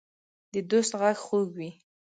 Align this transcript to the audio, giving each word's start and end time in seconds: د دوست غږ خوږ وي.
د 0.53 0.55
دوست 0.71 0.91
غږ 1.01 1.17
خوږ 1.25 1.47
وي. 1.57 1.69